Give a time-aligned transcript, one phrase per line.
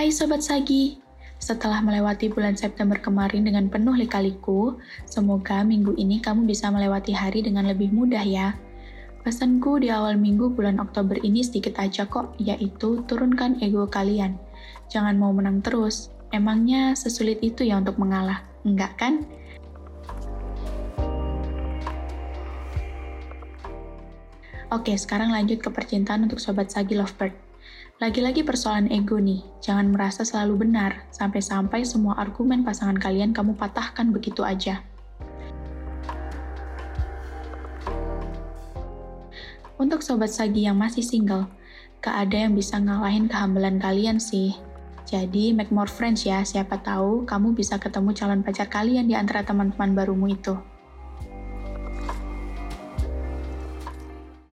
[0.00, 0.96] Hai Sobat Sagi,
[1.36, 7.44] setelah melewati bulan September kemarin dengan penuh lika-liku, semoga minggu ini kamu bisa melewati hari
[7.44, 8.56] dengan lebih mudah ya.
[9.20, 14.40] Pesanku di awal minggu bulan Oktober ini sedikit aja kok, yaitu turunkan ego kalian.
[14.88, 19.28] Jangan mau menang terus, emangnya sesulit itu ya untuk mengalah, enggak kan?
[24.72, 27.49] Oke, sekarang lanjut ke percintaan untuk Sobat Sagi Lovebird.
[28.00, 34.08] Lagi-lagi persoalan ego nih, jangan merasa selalu benar, sampai-sampai semua argumen pasangan kalian kamu patahkan
[34.08, 34.80] begitu aja.
[39.76, 41.48] Untuk sobat sagi yang masih single,
[42.00, 44.56] gak ada yang bisa ngalahin kehambalan kalian sih.
[45.04, 49.44] Jadi, make more friends ya, siapa tahu kamu bisa ketemu calon pacar kalian di antara
[49.44, 50.56] teman-teman barumu itu.